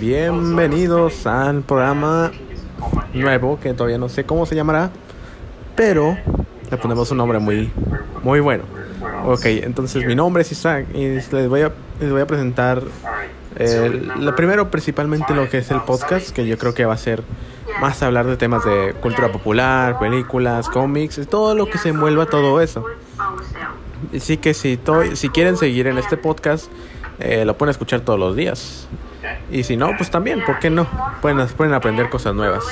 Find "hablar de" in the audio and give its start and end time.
18.02-18.36